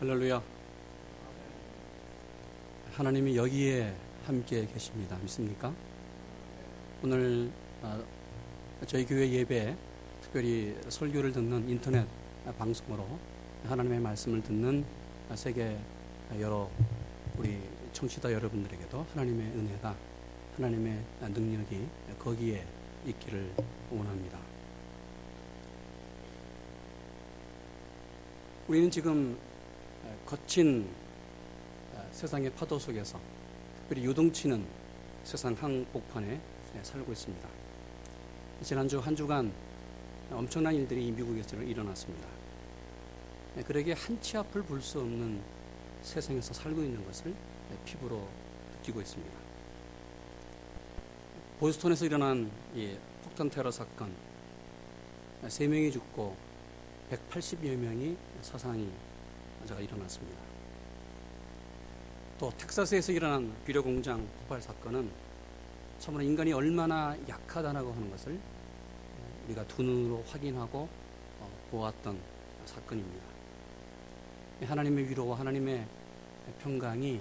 할렐루야. 0.00 0.40
하나님이 2.92 3.36
여기에 3.36 3.92
함께 4.26 4.64
계십니다. 4.72 5.18
믿습니까? 5.22 5.74
오늘 7.02 7.50
아, 7.82 8.00
저희 8.86 9.04
교회 9.04 9.28
예배, 9.28 9.76
특별히 10.22 10.76
설교를 10.88 11.32
듣는 11.32 11.68
인터넷 11.68 12.06
방송으로 12.56 13.08
하나님의 13.64 13.98
말씀을 13.98 14.40
듣는 14.40 14.84
세계 15.34 15.76
여러 16.38 16.70
우리 17.36 17.58
청취자 17.92 18.32
여러분들에게도 18.32 19.04
하나님의 19.14 19.46
은혜가 19.48 19.96
하나님의 20.58 21.02
능력이 21.22 21.88
거기에 22.20 22.64
있기를 23.04 23.50
원합니다. 23.90 24.38
우리는 28.68 28.88
지금 28.92 29.36
거친 30.28 30.86
세상의 32.12 32.50
파도 32.50 32.78
속에서 32.78 33.18
특별히 33.78 34.04
유동치는 34.04 34.62
세상 35.24 35.54
한복판에 35.54 36.38
살고 36.82 37.12
있습니다. 37.12 37.48
지난주 38.62 38.98
한 38.98 39.16
주간 39.16 39.50
엄청난 40.30 40.74
일들이 40.74 41.10
미국에서 41.12 41.56
일어났습니다. 41.56 42.28
그에게 43.66 43.94
한치 43.94 44.36
앞을 44.36 44.64
볼 44.64 44.82
수 44.82 45.00
없는 45.00 45.40
세상에서 46.02 46.52
살고 46.52 46.82
있는 46.82 47.02
것을 47.06 47.34
피부로 47.86 48.28
느끼고 48.76 49.00
있습니다. 49.00 49.34
보스턴에서 51.58 52.04
일어난 52.04 52.50
폭탄 53.24 53.48
테러 53.48 53.70
사건, 53.70 54.12
3명이 55.44 55.90
죽고 55.90 56.36
180여 57.10 57.76
명이 57.76 58.14
사상이 58.42 58.90
일어났습니다. 59.80 60.40
또 62.38 62.50
텍사스에서 62.56 63.12
일어난 63.12 63.52
비료 63.64 63.82
공장 63.82 64.26
폭발 64.38 64.60
사건은 64.60 65.10
참으로 65.98 66.22
인간이 66.22 66.52
얼마나 66.52 67.16
약하다라고 67.28 67.92
하는 67.92 68.10
것을 68.10 68.38
우리가 69.46 69.66
두 69.66 69.82
눈으로 69.82 70.22
확인하고 70.28 70.88
어, 71.40 71.50
보았던 71.70 72.20
사건입니다. 72.64 73.26
하나님의 74.62 75.08
위로와 75.08 75.38
하나님의 75.38 75.86
평강이 76.60 77.20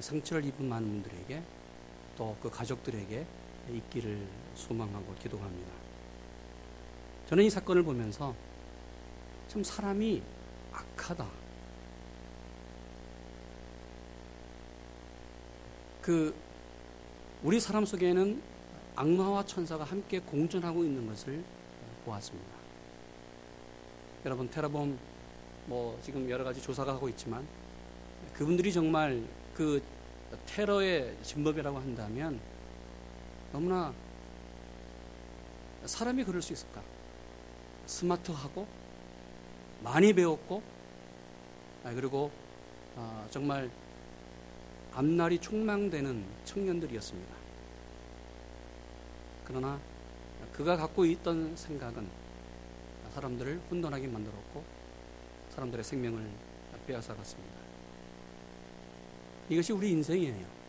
상처를 0.00 0.44
입은 0.44 0.68
많은 0.68 0.88
분들에게 0.88 1.42
또 2.16 2.36
그 2.40 2.50
가족들에게 2.50 3.26
있기를 3.70 4.26
소망하고 4.54 5.14
기도합니다. 5.14 5.72
저는 7.28 7.44
이 7.44 7.50
사건을 7.50 7.82
보면서 7.82 8.34
참 9.48 9.62
사람이 9.62 10.22
악하다. 10.72 11.41
그 16.02 16.34
우리 17.44 17.60
사람 17.60 17.84
속에는 17.84 18.42
악마와 18.96 19.46
천사가 19.46 19.84
함께 19.84 20.18
공존하고 20.18 20.84
있는 20.84 21.06
것을 21.06 21.42
보았습니다. 22.04 22.50
여러분 24.24 24.50
테라범 24.50 24.98
뭐 25.66 25.98
지금 26.02 26.28
여러 26.28 26.42
가지 26.42 26.60
조사가 26.60 26.94
하고 26.94 27.08
있지만 27.08 27.46
그분들이 28.34 28.72
정말 28.72 29.22
그 29.54 29.80
테러의 30.46 31.16
진법이라고 31.22 31.78
한다면 31.78 32.40
너무나 33.52 33.94
사람이 35.84 36.24
그럴 36.24 36.42
수 36.42 36.52
있을까? 36.52 36.82
스마트하고 37.86 38.66
많이 39.82 40.12
배웠고 40.12 40.62
아, 41.84 41.92
그리고 41.92 42.30
아, 42.96 43.26
정말 43.30 43.70
앞날이 44.94 45.38
촉망되는 45.38 46.24
청년들이었습니다. 46.44 47.34
그러나 49.44 49.80
그가 50.52 50.76
갖고 50.76 51.04
있던 51.04 51.56
생각은 51.56 52.08
사람들을 53.14 53.60
혼돈하게 53.70 54.06
만들었고 54.08 54.64
사람들의 55.50 55.84
생명을 55.84 56.28
빼앗아갔습니다. 56.86 57.54
이것이 59.48 59.72
우리 59.72 59.90
인생이에요. 59.90 60.62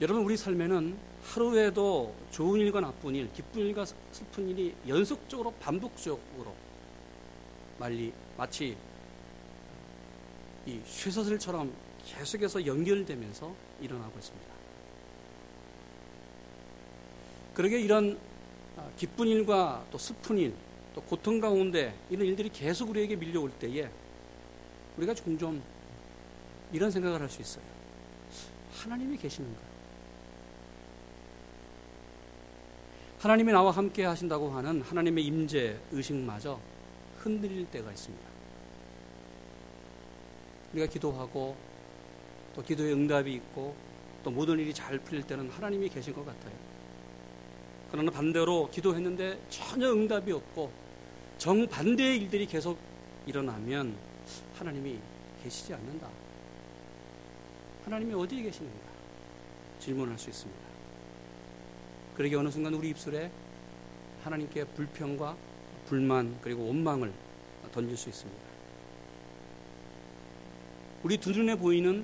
여러분 0.00 0.24
우리 0.24 0.36
삶에는 0.36 0.96
하루에도 1.22 2.14
좋은 2.30 2.60
일과 2.60 2.80
나쁜 2.80 3.14
일, 3.14 3.32
기쁜 3.32 3.62
일과 3.62 3.84
슬픈 3.84 4.48
일이 4.48 4.74
연속적으로 4.86 5.52
반복적으로 5.52 6.54
말리 7.78 8.12
마치 8.36 8.76
이 10.66 10.80
쇠사슬처럼 10.84 11.72
계속해서 12.04 12.66
연결되면서 12.66 13.54
일어나고 13.80 14.18
있습니다. 14.18 14.54
그러게 17.54 17.80
이런 17.80 18.18
아, 18.76 18.88
기쁜 18.96 19.28
일과 19.28 19.84
또 19.90 19.98
슬픈 19.98 20.38
일, 20.38 20.54
또 20.94 21.00
고통 21.02 21.40
가운데 21.40 21.94
이런 22.10 22.26
일들이 22.26 22.48
계속 22.48 22.90
우리에게 22.90 23.16
밀려올 23.16 23.50
때에 23.50 23.88
우리가 24.96 25.14
종종 25.14 25.62
이런 26.72 26.90
생각을 26.90 27.20
할 27.20 27.28
수 27.28 27.40
있어요. 27.40 27.64
하나님이 28.72 29.16
계시는가? 29.16 29.60
하나님이 33.20 33.52
나와 33.52 33.70
함께 33.70 34.04
하신다고 34.04 34.50
하는 34.50 34.82
하나님의 34.82 35.24
임재 35.24 35.78
의식마저 35.92 36.60
흔들릴 37.18 37.66
때가 37.70 37.90
있습니다. 37.90 38.33
우리가 40.74 40.86
기도하고 40.86 41.56
또 42.54 42.62
기도의 42.62 42.92
응답이 42.92 43.32
있고 43.34 43.74
또 44.22 44.30
모든 44.30 44.58
일이 44.58 44.74
잘 44.74 44.98
풀릴 44.98 45.22
때는 45.24 45.50
하나님이 45.50 45.88
계신 45.88 46.12
것 46.12 46.24
같아요. 46.26 46.52
그러나 47.90 48.10
반대로 48.10 48.68
기도했는데 48.70 49.38
전혀 49.48 49.92
응답이 49.92 50.32
없고 50.32 50.72
정반대의 51.38 52.18
일들이 52.18 52.46
계속 52.46 52.78
일어나면 53.26 53.96
하나님이 54.56 54.98
계시지 55.42 55.74
않는다. 55.74 56.08
하나님이 57.84 58.14
어디에 58.14 58.42
계시는가? 58.42 58.94
질문할 59.78 60.18
수 60.18 60.30
있습니다. 60.30 60.64
그러게 62.16 62.36
어느 62.36 62.48
순간 62.50 62.74
우리 62.74 62.90
입술에 62.90 63.30
하나님께 64.22 64.64
불평과 64.64 65.36
불만 65.86 66.38
그리고 66.40 66.66
원망을 66.66 67.12
던질 67.72 67.96
수 67.96 68.08
있습니다. 68.08 68.53
우리 71.04 71.18
두 71.18 71.32
눈에 71.32 71.54
보이는 71.54 72.02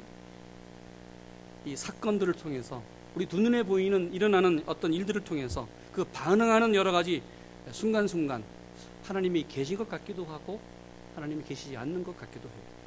이 1.64 1.74
사건들을 1.74 2.34
통해서 2.34 2.82
우리 3.14 3.26
두 3.26 3.40
눈에 3.40 3.62
보이는 3.62 4.12
일어나는 4.12 4.62
어떤 4.66 4.92
일들을 4.92 5.24
통해서 5.24 5.66
그 5.90 6.04
반응하는 6.04 6.74
여러 6.74 6.92
가지 6.92 7.22
순간순간 7.72 8.44
하나님이 9.04 9.46
계신 9.48 9.78
것 9.78 9.88
같기도 9.88 10.26
하고 10.26 10.60
하나님이 11.14 11.42
계시지 11.44 11.76
않는 11.78 12.04
것 12.04 12.16
같기도 12.18 12.46
해요. 12.46 12.80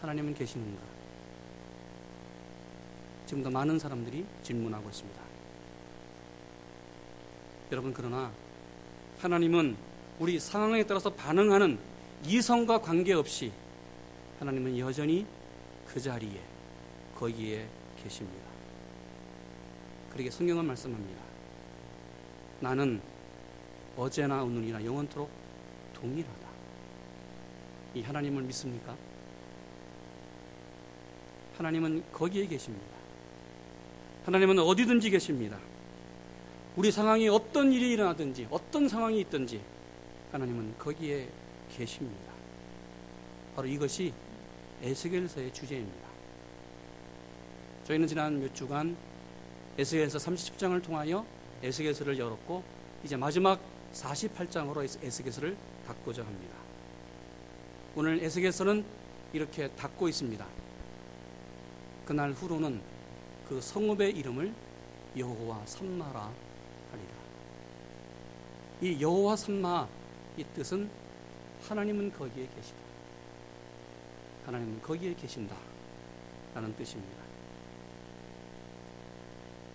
하나님은 0.00 0.34
계시는가? 0.34 0.82
지금도 3.26 3.48
많은 3.50 3.78
사람들이 3.78 4.26
질문하고 4.42 4.88
있습니다. 4.88 5.22
여러분, 7.72 7.94
그러나 7.94 8.30
하나님은 9.20 9.76
우리 10.18 10.38
상황에 10.38 10.84
따라서 10.84 11.10
반응하는 11.14 11.78
이성과 12.26 12.80
관계없이 12.80 13.52
하나님은 14.44 14.78
여전히 14.78 15.24
그 15.86 15.98
자리에 15.98 16.38
거기에 17.14 17.66
계십니다. 18.02 18.44
그러게 20.10 20.30
성경은 20.30 20.66
말씀합니다. 20.66 21.22
나는 22.60 23.00
어제나 23.96 24.42
오늘이나 24.42 24.84
영원토록 24.84 25.30
동일하다. 25.94 26.48
이 27.94 28.02
하나님을 28.02 28.42
믿습니까? 28.42 28.94
하나님은 31.56 32.04
거기에 32.12 32.46
계십니다. 32.46 32.94
하나님은 34.26 34.58
어디든지 34.58 35.08
계십니다. 35.08 35.58
우리 36.76 36.92
상황이 36.92 37.28
어떤 37.30 37.72
일이 37.72 37.92
일어나든지 37.92 38.48
어떤 38.50 38.90
상황이 38.90 39.20
있든지 39.20 39.62
하나님은 40.32 40.76
거기에 40.76 41.30
계십니다. 41.74 42.34
바로 43.56 43.68
이것이 43.68 44.12
에스겔서의 44.84 45.52
주제입니다. 45.52 46.08
저희는 47.84 48.06
지난 48.06 48.38
몇 48.38 48.54
주간 48.54 48.94
에스겔서 49.78 50.18
30장을 50.18 50.82
통하여 50.82 51.24
에스겔서를 51.62 52.18
열었고 52.18 52.62
이제 53.02 53.16
마지막 53.16 53.58
48장으로 53.94 54.84
에스겔서를 55.02 55.56
닫고자 55.86 56.24
합니다. 56.24 56.54
오늘 57.96 58.22
에스겔서는 58.22 58.84
이렇게 59.32 59.68
닫고 59.68 60.08
있습니다. 60.08 60.46
그날 62.04 62.32
후로는 62.32 62.80
그 63.48 63.60
성읍의 63.60 64.10
이름을 64.16 64.52
여호와 65.16 65.64
삼마라 65.64 66.30
하리라. 66.90 67.14
이 68.82 69.00
여호와 69.00 69.36
삼마 69.36 69.88
이 70.36 70.44
뜻은 70.54 70.90
하나님은 71.62 72.12
거기에 72.12 72.48
계시다. 72.54 72.93
하나님은 74.46 74.82
거기에 74.82 75.14
계신다. 75.14 75.56
라는 76.54 76.74
뜻입니다. 76.76 77.22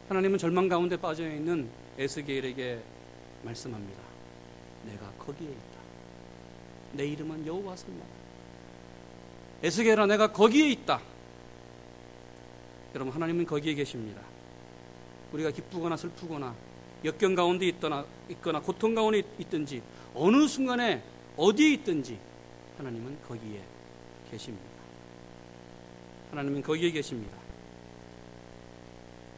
하나님은 0.07 0.37
절망 0.37 0.67
가운데 0.67 0.97
빠져 0.97 1.27
있는 1.27 1.69
에스겔에게 1.97 2.81
말씀합니다. 3.43 4.01
내가 4.85 5.11
거기에 5.19 5.47
있다. 5.49 5.79
내 6.93 7.05
이름은 7.05 7.45
여호와 7.45 7.75
선마다. 7.75 8.07
에스겔아 9.61 10.05
내가 10.07 10.31
거기에 10.31 10.69
있다. 10.71 11.01
여러분 12.95 13.13
하나님은 13.13 13.45
거기에 13.45 13.73
계십니다. 13.75 14.21
우리가 15.33 15.51
기쁘거나 15.51 15.95
슬프거나 15.97 16.55
역경 17.05 17.35
가운데 17.35 17.67
있거나, 17.67 18.05
있거나 18.29 18.61
고통 18.61 18.95
가운데 18.95 19.21
있든지 19.37 19.81
어느 20.15 20.47
순간에 20.47 21.03
어디에 21.37 21.73
있든지 21.73 22.17
하나님은 22.77 23.21
거기에 23.27 23.61
계십니다. 24.29 24.65
하나님은 26.31 26.61
거기에 26.61 26.91
계십니다. 26.91 27.37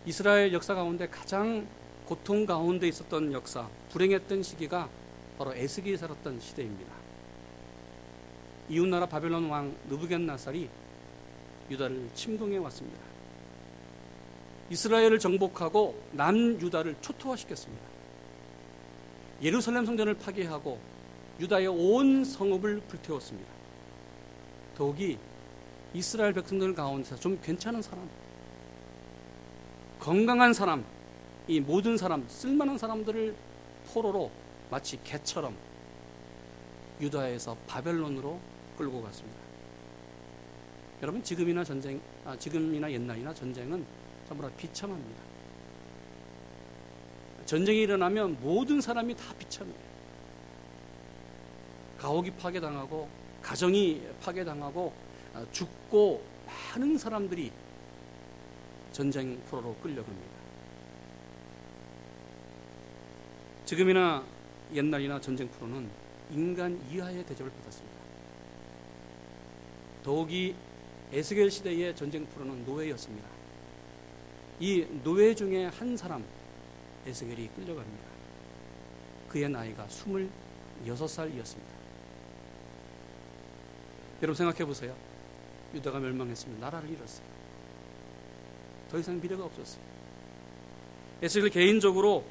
이스라엘 0.06 0.52
역사 0.52 0.74
가운데 0.74 1.08
가장 1.08 1.68
고통 2.06 2.46
가운데 2.46 2.88
있었던 2.88 3.32
역사, 3.32 3.70
불행했던 3.90 4.44
시기가 4.44 4.90
바로 5.38 5.54
에스겔이 5.54 5.98
살았던 5.98 6.40
시대입니다. 6.40 6.92
이웃나라 8.70 9.06
바벨론 9.06 9.50
왕 9.50 9.76
느부겐나살이 9.90 10.70
유다를 11.70 12.10
침공해 12.14 12.58
왔습니다. 12.58 13.00
이스라엘을 14.70 15.20
정복하고 15.20 16.02
남유다를 16.12 16.96
초토화시켰습니다. 17.02 17.84
예루살렘 19.42 19.86
성전을 19.86 20.16
파괴하고 20.16 20.80
유다의 21.40 21.68
온 21.68 22.24
성읍을 22.24 22.82
불태웠습니다. 22.88 23.61
더욱이 24.76 25.18
이스라엘 25.94 26.34
백성들 26.34 26.74
가운데서 26.74 27.18
좀 27.18 27.40
괜찮은 27.42 27.82
사람, 27.82 28.10
건강한 30.00 30.54
사람, 30.54 30.86
이 31.48 31.60
모든 31.60 31.98
사람, 31.98 32.26
쓸만한 32.28 32.78
사람들을 32.78 33.36
포로로 33.88 34.32
마치 34.70 35.02
개처럼 35.04 35.56
유다에서 37.02 37.56
바벨론으로 37.68 38.40
끌고 38.78 39.02
갔습니다. 39.04 39.40
여러분 41.02 41.22
지금이나 41.24 41.64
전쟁, 41.64 42.00
아, 42.26 42.38
지금이나 42.38 42.92
옛날이나 42.92 43.34
전쟁은 43.34 43.86
전부 44.28 44.44
다 44.44 44.50
비참합니다. 44.56 45.22
전쟁이 47.46 47.82
일어나면 47.82 48.38
모든 48.40 48.80
사람이 48.80 49.16
다 49.16 49.34
비참해요. 49.38 49.76
가옥이 51.98 52.32
파괴당하고 52.32 53.10
가정이 53.42 54.02
파괴당하고 54.22 54.94
아, 55.34 55.46
죽고 55.52 56.24
많은 56.46 56.98
사람들이 56.98 57.52
전쟁 58.92 59.40
포로로 59.50 59.76
끌려갑니다. 59.76 60.32
지금이나 63.66 64.24
옛날이나 64.74 65.20
전쟁 65.22 65.48
포로는 65.50 65.90
인간 66.32 66.80
이하의 66.92 67.26
대접을 67.26 67.52
받았습니다. 67.52 68.02
더욱이 70.04 70.56
에스겔 71.12 71.50
시대의 71.52 71.96
전쟁 71.96 72.26
포로는 72.26 72.66
노예였습니다. 72.66 73.30
이 74.60 74.86
노예 75.04 75.34
중에 75.34 75.66
한 75.66 75.96
사람 75.98 76.24
에스겔이 77.06 77.50
끌려갑니다. 77.56 78.12
그의 79.28 79.50
나이가 79.50 79.88
26살이었습니다. 79.88 81.81
여러분 84.22 84.36
생각해 84.36 84.66
보세요. 84.66 84.96
유다가 85.74 86.00
멸망했으면 86.00 86.60
나라를 86.60 86.90
잃었어요. 86.90 87.26
더 88.90 89.00
이상 89.00 89.20
미래가 89.20 89.46
없었어요. 89.46 89.82
에스겔 91.22 91.50
개인적으로 91.50 92.24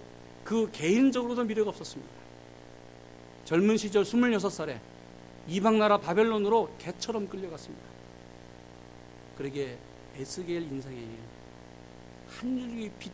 그 0.44 0.70
개인적으로도 0.70 1.44
미래가 1.44 1.70
없었습니다. 1.70 2.12
젊은 3.44 3.76
시절 3.76 4.04
26살에 4.04 4.78
이방 5.48 5.78
나라 5.78 5.98
바벨론으로 5.98 6.74
개처럼 6.78 7.28
끌려갔습니다. 7.28 7.84
그러기에 9.38 9.78
에스겔 10.16 10.62
인생에 10.62 11.08
한 12.28 12.58
줄기 12.58 12.90
빛 12.98 13.10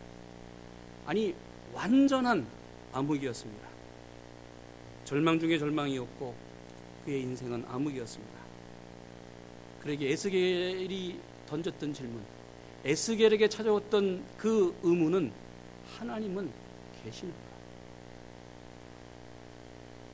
아니 1.06 1.34
완전한 1.72 2.46
암흑이었습니다. 2.92 3.68
절망 5.04 5.38
중에 5.38 5.58
절망이었고 5.58 6.34
그의 7.04 7.22
인생은 7.22 7.64
암흑이었습니다. 7.68 8.45
그러기에 9.86 10.10
에스겔이 10.10 11.20
던졌던 11.46 11.94
질문, 11.94 12.20
에스겔에게 12.84 13.48
찾아왔던 13.48 14.24
그 14.36 14.76
의문은 14.82 15.30
하나님은 15.96 16.50
계시는가? 17.04 17.38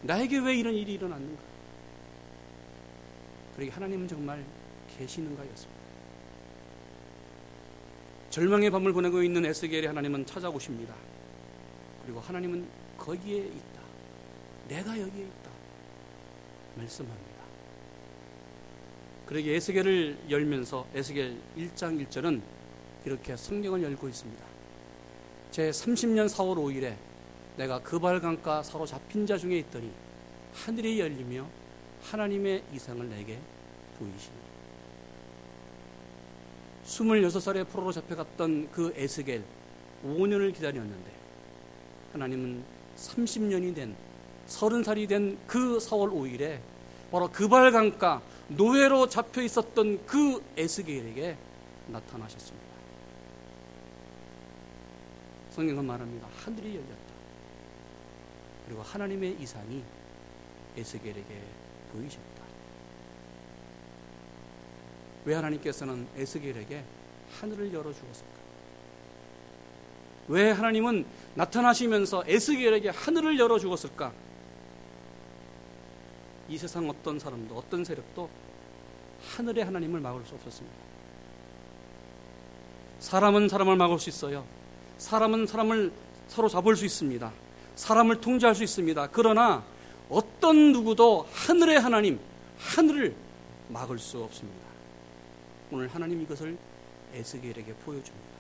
나에게 0.03 0.41
왜 0.41 0.57
이런 0.57 0.75
일이 0.75 0.93
일어났는가? 0.93 1.43
그러기 3.55 3.71
하나님은 3.71 4.09
정말 4.09 4.45
계시는가였습니다. 4.99 5.83
절망의 8.29 8.71
밤을 8.71 8.93
보내고 8.93 9.23
있는 9.23 9.47
에스겔의 9.47 9.87
하나님은 9.87 10.27
찾아오십니다. 10.27 10.95
그리고 12.05 12.21
하나님은 12.21 12.69
거기에 12.99 13.39
있다. 13.39 13.83
내가 14.69 15.01
여기에 15.01 15.25
있다. 15.25 15.51
말씀합니다. 16.77 17.32
그러기 19.33 19.51
에스겔을 19.51 20.19
열면서 20.29 20.87
에스겔 20.95 21.35
1장 21.57 22.07
1절은 22.07 22.43
이렇게 23.07 23.35
성경을 23.35 23.83
열고 23.83 24.07
있습니다. 24.07 24.45
제 25.51 25.71
30년 25.71 26.29
4월 26.29 26.57
5일에 26.59 26.95
내가 27.57 27.81
그발강가 27.81 28.63
사로잡힌 28.63 29.27
자 29.27 29.39
중에 29.39 29.61
있더니 29.61 29.91
하늘이 30.53 31.01
열리며 31.01 31.47
하나님의 32.03 32.63
이상을 32.75 33.09
내게 33.09 33.39
보이시니 33.99 34.37
26살에 36.85 37.67
포로로 37.71 37.91
잡혀갔던 37.91 38.71
그 38.71 38.93
에스겔 38.95 39.43
5년을 40.05 40.55
기다렸는데 40.55 41.11
하나님은 42.13 42.63
30년이 42.99 43.75
된 43.75 43.97
30살이 44.47 45.09
된 45.09 45.39
그 45.47 45.79
4월 45.79 46.13
5일에 46.13 46.61
바로 47.11 47.31
그발강가 47.31 48.21
노예로 48.57 49.09
잡혀 49.09 49.43
있었던 49.43 50.05
그 50.07 50.43
에스겔에게 50.57 51.37
나타나셨습니다. 51.89 52.73
성경은 55.51 55.85
말합니다. 55.85 56.29
하늘이 56.45 56.77
열렸다. 56.77 57.13
그리고 58.67 58.83
하나님의 58.83 59.37
이상이 59.41 59.83
에스겔에게 60.77 61.43
보이셨다. 61.93 62.43
왜 65.25 65.35
하나님께서는 65.35 66.09
에스겔에게 66.17 66.83
하늘을 67.41 67.73
열어 67.73 67.93
주었을까? 67.93 68.33
왜 70.29 70.51
하나님은 70.51 71.05
나타나시면서 71.35 72.25
에스겔에게 72.27 72.89
하늘을 72.89 73.39
열어 73.39 73.59
주었을까? 73.59 74.13
이 76.49 76.59
세상 76.59 76.89
어떤 76.89 77.19
사람도 77.19 77.57
어떤 77.57 77.85
세력도 77.85 78.29
하늘의 79.23 79.65
하나님을 79.65 80.01
막을 80.01 80.25
수 80.25 80.35
없었습니다. 80.35 80.77
사람은 83.01 83.49
사람을 83.49 83.77
막을 83.77 83.99
수 83.99 84.09
있어요. 84.09 84.45
사람은 84.99 85.47
사람을 85.47 85.93
서로 86.29 86.49
잡을 86.49 86.77
수 86.77 86.85
있습니다. 86.85 87.33
사람을 87.75 88.21
통제할 88.21 88.55
수 88.55 88.63
있습니다. 88.63 89.09
그러나 89.11 89.65
어떤 90.09 90.73
누구도 90.73 91.27
하늘의 91.33 91.81
하나님, 91.81 92.21
하늘을 92.59 93.15
막을 93.69 93.99
수 93.99 94.23
없습니다. 94.23 94.67
오늘 95.71 95.89
하나님 95.89 96.21
이것을 96.23 96.57
에스겔에게 97.15 97.75
보여줍니다. 97.75 98.33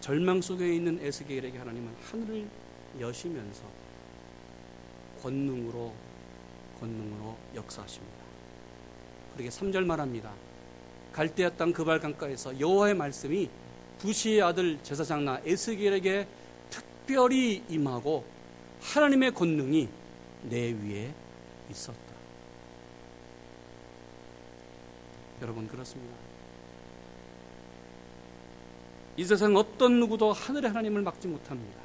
절망 0.00 0.40
속에 0.40 0.74
있는 0.74 0.98
에스겔에게 1.02 1.58
하나님은 1.58 1.94
하늘을 2.10 2.48
여시면서 2.98 3.62
권능으로 5.22 5.92
권능으로 6.80 7.36
역사하십니다. 7.54 8.19
그렇게 9.40 9.48
3절 9.48 9.86
말합니다. 9.86 10.30
갈대아 11.12 11.50
땅 11.50 11.72
그발 11.72 11.98
강가에서 11.98 12.60
여호와의 12.60 12.94
말씀이 12.94 13.48
부시의 13.98 14.42
아들 14.42 14.78
제사장 14.82 15.24
나 15.24 15.40
에스겔에게 15.44 16.26
특별히 16.68 17.62
임하고 17.70 18.24
하나님의 18.82 19.32
권능이 19.32 19.88
내 20.42 20.72
위에 20.72 21.12
있었다. 21.70 21.98
여러분 25.40 25.66
그렇습니다. 25.66 26.14
이 29.16 29.24
세상 29.24 29.56
어떤 29.56 30.00
누구도 30.00 30.34
하늘의 30.34 30.68
하나님을 30.68 31.00
막지 31.00 31.28
못합니다. 31.28 31.80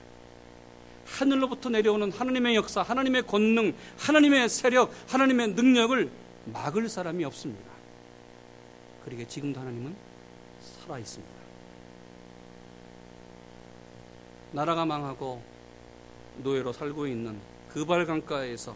하늘로부터 1.06 1.70
내려오는 1.70 2.12
하나님의 2.12 2.56
역사, 2.56 2.82
하나님의 2.82 3.22
권능, 3.24 3.74
하나님의 3.98 4.50
세력, 4.50 4.92
하나님의 5.08 5.50
능력을 5.50 6.25
막을 6.46 6.90
사람이 6.90 7.24
없습니다. 7.26 7.72
그러게 9.04 9.28
지금도 9.28 9.60
하나님은 9.60 9.96
살아 10.62 11.00
있습니다. 11.00 11.34
나라가 14.52 14.86
망하고 14.86 15.42
노예로 16.38 16.74
살고 16.74 17.08
있는 17.08 17.40
그발 17.70 18.06
강가에서 18.06 18.76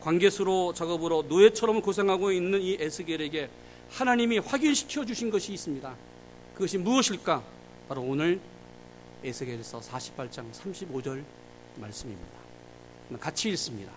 관계수로 0.00 0.74
작업으로 0.74 1.22
노예처럼 1.22 1.82
고생하고 1.82 2.32
있는 2.32 2.60
이 2.60 2.76
에스겔에게 2.80 3.50
하나님이 3.90 4.38
확인시켜 4.38 5.04
주신 5.04 5.30
것이 5.30 5.52
있습니다. 5.52 5.94
그것이 6.54 6.78
무엇일까? 6.78 7.42
바로 7.88 8.02
오늘 8.02 8.40
에스겔서 9.22 9.80
48장 9.80 10.52
35절 10.52 11.24
말씀입니다. 11.76 12.38
같이 13.20 13.50
읽습니다. 13.50 13.92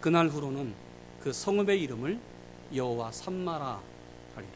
그날 0.00 0.28
후로는 0.28 0.74
그 1.22 1.32
성읍의 1.32 1.82
이름을 1.82 2.18
여호와 2.74 3.12
삼마라 3.12 3.80
하리라. 4.34 4.52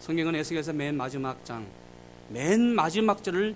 성경은 0.00 0.34
에스겔서 0.34 0.72
맨 0.72 0.96
마지막 0.96 1.44
장, 1.44 1.66
맨 2.28 2.60
마지막 2.60 3.22
절을 3.22 3.54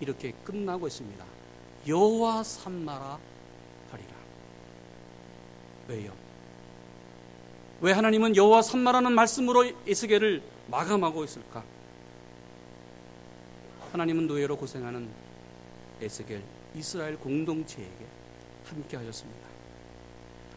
이렇게 0.00 0.32
끝나고 0.44 0.86
있습니다. 0.86 1.24
여호와 1.86 2.42
삼마라 2.42 3.18
하리라. 3.90 4.10
왜요? 5.88 6.12
왜 7.80 7.92
하나님은 7.92 8.36
여호와 8.36 8.62
삼마라는 8.62 9.12
말씀으로 9.12 9.64
에스겔을 9.86 10.42
마감하고 10.68 11.24
있을까? 11.24 11.64
하나님은 13.92 14.26
노예로 14.26 14.56
고생하는 14.56 15.08
에스겔 16.00 16.42
이스라엘 16.74 17.16
공동체에게 17.16 18.06
함께 18.64 18.96
하셨습니다. 18.96 19.43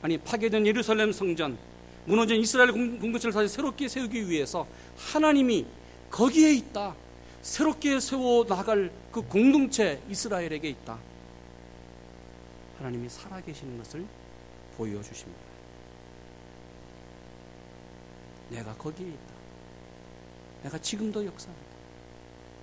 아니 0.08 0.18
파괴된 0.18 0.66
예루살렘 0.66 1.12
성전, 1.12 1.58
무너진 2.06 2.40
이스라엘 2.40 2.72
공동체를 2.72 3.34
다시 3.34 3.54
새롭게 3.54 3.90
세우기 3.90 4.30
위해서 4.30 4.66
하나님이 4.96 5.66
거기에 6.10 6.54
있다. 6.54 6.96
새롭게 7.42 8.00
세워 8.00 8.46
나갈 8.46 8.90
그 9.12 9.22
공동체 9.22 10.02
이스라엘에게 10.10 10.70
있다. 10.70 10.98
하나님이 12.78 13.10
살아계시는 13.10 13.78
것을 13.80 14.06
보여주십니다. 14.78 15.42
내가 18.50 18.74
거기에 18.76 19.08
있다. 19.08 19.34
내가 20.64 20.78
지금도 20.78 21.26
역사한다. 21.26 21.62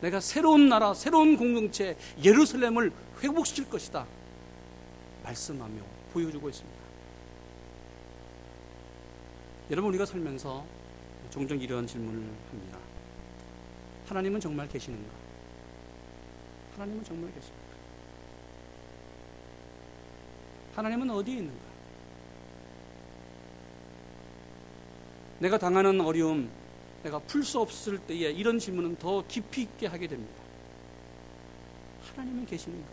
내가 0.01 0.19
새로운 0.19 0.71
나라, 0.71 0.95
새로운 0.95 1.37
공동체 1.37 1.95
예루살렘을 2.25 2.91
회복시킬 3.23 3.69
것이다. 3.69 4.07
말씀하며 5.25 5.83
보여주고 6.15 6.49
있습니다. 6.49 6.74
여러분, 9.71 9.89
우리가 9.91 10.05
살면서 10.05 10.65
종종 11.31 11.59
이런 11.59 11.87
질문을 11.87 12.21
합니다. 12.51 12.79
하나님은 14.07 14.39
정말 14.41 14.69
계시는가? 14.69 15.11
하나님은 16.75 17.03
정말 17.05 17.33
계십니까? 17.33 17.65
하나님은 20.75 21.09
어디에 21.11 21.37
있는가? 21.37 21.65
내가 25.39 25.59
당하는 25.59 26.01
어려움, 26.01 26.51
내가 27.03 27.19
풀 27.21 27.43
수 27.43 27.61
없을 27.61 27.99
때에 27.99 28.31
이런 28.33 28.59
질문은 28.59 28.97
더 28.97 29.27
깊이 29.27 29.63
있게 29.63 29.87
하게 29.87 30.07
됩니다. 30.07 30.43
하나님은 32.13 32.45
계시는가? 32.47 32.87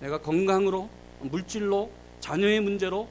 내가 0.00 0.20
건강으로, 0.20 0.88
물질로, 1.20 1.90
자녀의 2.20 2.60
문제로, 2.60 3.08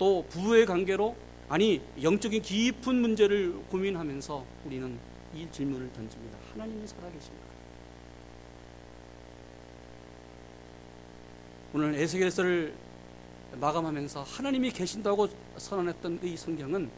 또 0.00 0.24
부부의 0.30 0.64
관계로, 0.64 1.14
아니, 1.50 1.82
영적인 2.00 2.40
깊은 2.40 3.02
문제를 3.02 3.52
고민하면서 3.68 4.46
우리는 4.64 4.98
이 5.34 5.46
질문을 5.52 5.92
던집니다. 5.92 6.38
하나님이 6.52 6.86
살아계신가? 6.86 7.40
오늘 11.74 11.94
에스겔서를 11.96 12.74
마감하면서 13.60 14.22
하나님이 14.22 14.70
계신다고 14.70 15.28
선언했던 15.58 16.20
이 16.22 16.34
성경은 16.34 16.90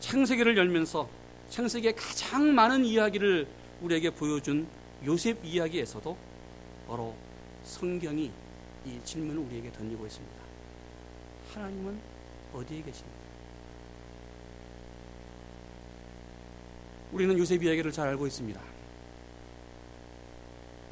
창세기를 0.00 0.56
열면서 0.56 1.08
창세기의 1.48 1.94
가장 1.94 2.52
많은 2.56 2.84
이야기를 2.84 3.46
우리에게 3.82 4.10
보여준 4.10 4.66
요셉 5.06 5.44
이야기에서도 5.44 6.16
바로 6.88 7.14
성경이 7.62 8.32
이 8.84 9.00
질문을 9.04 9.44
우리에게 9.44 9.70
던지고 9.70 10.06
있습니다. 10.06 10.42
하나님은 11.54 12.11
어디에 12.54 12.82
계십니까? 12.82 13.22
우리는 17.12 17.38
요셉 17.38 17.62
이야기를 17.62 17.92
잘 17.92 18.08
알고 18.08 18.26
있습니다. 18.26 18.60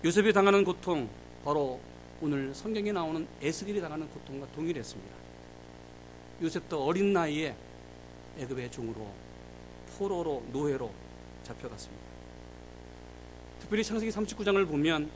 요셉이 0.04 0.32
당하는 0.32 0.64
고통, 0.64 1.08
바로 1.44 1.80
오늘 2.22 2.54
성경에 2.54 2.92
나오는 2.92 3.26
에스겔이 3.40 3.80
당하는 3.80 4.08
고통과 4.08 4.46
동일했습니다. 4.52 5.14
요셉도 6.42 6.84
어린 6.84 7.12
나이에 7.12 7.54
애굽의 8.38 8.70
종으로 8.70 9.10
포로로 9.98 10.42
노예로 10.52 10.90
잡혀갔습니다. 11.42 12.04
특별히 13.60 13.84
창세기 13.84 14.10
39장을 14.12 14.68
보면 14.68 15.10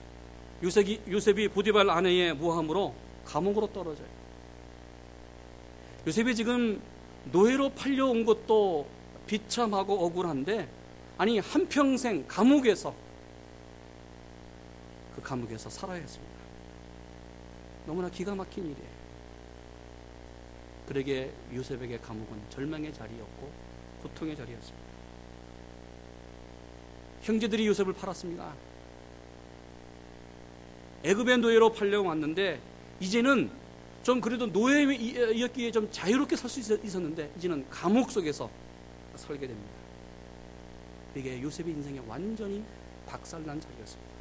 요셉이, 0.62 1.02
요셉이 1.08 1.48
보디발 1.48 1.88
아내의 1.88 2.34
모함으로 2.34 2.94
감옥으로 3.24 3.66
떨어져요. 3.72 4.23
요셉이 6.06 6.34
지금 6.34 6.80
노예로 7.32 7.70
팔려온 7.70 8.24
것도 8.24 8.86
비참하고 9.26 10.04
억울한데 10.04 10.68
아니 11.16 11.38
한평생 11.38 12.26
감옥에서 12.28 12.94
그 15.14 15.22
감옥에서 15.22 15.70
살아야 15.70 16.00
했습니다. 16.00 16.34
너무나 17.86 18.10
기가 18.10 18.34
막힌 18.34 18.64
일이에요. 18.64 18.94
그에게 20.88 21.32
요셉에게 21.54 21.98
감옥은 21.98 22.38
절망의 22.50 22.92
자리였고 22.92 23.50
고통의 24.02 24.36
자리였습니다. 24.36 24.84
형제들이 27.22 27.66
요셉을 27.68 27.94
팔았습니다. 27.94 28.52
애굽의 31.04 31.38
노예로 31.38 31.72
팔려왔는데 31.72 32.60
이제는 33.00 33.50
좀 34.04 34.20
그래도 34.20 34.46
노예였기에 34.46 35.72
좀 35.72 35.90
자유롭게 35.90 36.36
살수 36.36 36.60
있었는데 36.60 37.32
이제는 37.38 37.64
감옥 37.70 38.10
속에서 38.10 38.50
살게 39.16 39.46
됩니다. 39.46 39.72
이게 41.16 41.40
요셉의 41.40 41.72
인생에 41.72 42.02
완전히 42.06 42.62
박살난 43.06 43.58
자리였습니다. 43.60 44.14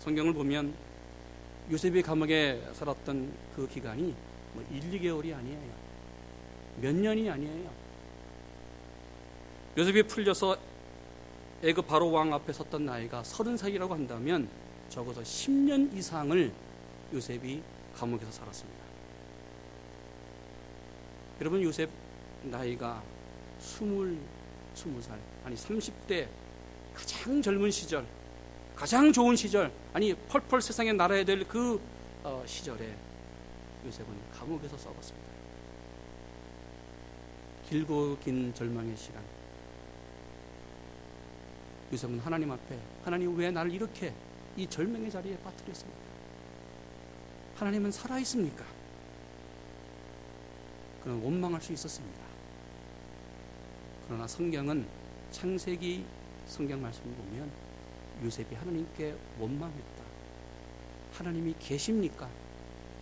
성경을 0.00 0.34
보면 0.34 0.74
요셉이 1.70 2.02
감옥에 2.02 2.60
살았던 2.74 3.32
그 3.56 3.66
기간이 3.66 4.14
뭐 4.52 4.62
1, 4.70 4.80
2개월이 4.90 5.34
아니에요. 5.34 5.82
몇 6.82 6.94
년이 6.94 7.30
아니에요. 7.30 7.70
요셉이 9.78 10.02
풀려서 10.02 10.58
애굽 11.62 11.86
바로 11.86 12.10
왕 12.10 12.34
앞에 12.34 12.52
섰던 12.52 12.84
나이가 12.84 13.22
30살이라고 13.22 13.88
한다면 13.88 14.48
적어도 14.90 15.22
10년 15.22 15.96
이상을 15.96 16.52
요셉이 17.14 17.62
감옥에서 17.94 18.30
살았습니다. 18.30 18.82
여러분 21.40 21.62
요셉 21.62 21.90
나이가 22.44 23.02
20, 23.60 24.18
20살 24.74 25.18
아니 25.44 25.56
30대 25.56 26.28
가장 26.94 27.42
젊은 27.42 27.70
시절 27.70 28.06
가장 28.82 29.12
좋은 29.12 29.36
시절, 29.36 29.72
아니 29.92 30.12
펄펄 30.12 30.60
세상에 30.60 30.92
날아야 30.92 31.24
될그 31.24 31.80
어, 32.24 32.42
시절에 32.46 32.96
요셉은 33.86 34.08
감옥에서 34.32 34.76
썩었습니다. 34.76 35.28
길고 37.68 38.18
긴 38.18 38.52
절망의 38.54 38.96
시간. 38.96 39.22
요셉은 41.92 42.18
하나님 42.20 42.50
앞에 42.50 42.78
하나님 43.04 43.36
왜 43.36 43.50
나를 43.50 43.72
이렇게 43.72 44.12
이 44.56 44.66
절망의 44.66 45.10
자리에 45.10 45.38
빠뜨렸습니까? 45.38 46.11
하나님은 47.62 47.92
살아 47.92 48.18
있습니까? 48.18 48.64
그는 51.00 51.22
원망할 51.22 51.62
수 51.62 51.72
있었습니다. 51.72 52.20
그러나 54.04 54.26
성경은 54.26 54.84
창세기 55.30 56.04
성경 56.46 56.82
말씀을 56.82 57.14
보면 57.14 57.50
요셉이 58.24 58.56
하나님께 58.56 59.14
원망했다. 59.38 60.02
하나님이 61.12 61.54
계십니까? 61.60 62.28